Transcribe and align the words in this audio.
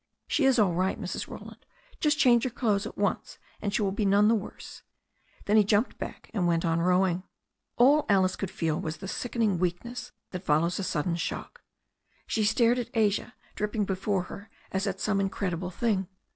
"She 0.25 0.45
is 0.45 0.57
all 0.57 0.73
right, 0.73 0.99
Mrs. 0.99 1.27
Roland. 1.27 1.63
Just 1.99 2.17
change 2.17 2.43
her 2.43 2.49
clothes 2.49 2.87
at 2.87 2.97
once 2.97 3.37
and 3.61 3.71
she 3.71 3.83
will 3.83 3.91
be 3.91 4.03
none 4.03 4.29
the 4.29 4.33
worse." 4.33 4.81
Then 5.45 5.57
he 5.57 5.63
jumped 5.63 5.99
back 5.99 6.31
and 6.33 6.47
went 6.47 6.65
on 6.65 6.79
rowing. 6.79 7.21
All 7.77 8.07
Alice 8.09 8.35
could 8.35 8.49
feel 8.49 8.79
was 8.81 8.97
the 8.97 9.07
sickening 9.07 9.59
weakness 9.59 10.11
that 10.31 10.43
fol 10.43 10.61
lows 10.61 10.79
a 10.79 10.83
sudden 10.83 11.17
shock. 11.17 11.61
She 12.25 12.43
stared 12.43 12.79
at 12.79 12.89
Asia 12.95 13.35
dripping 13.53 13.85
before 13.85 14.23
her 14.23 14.49
as 14.71 14.87
at 14.87 14.99
some 14.99 15.21
incredible 15.21 15.69
thing. 15.69 16.07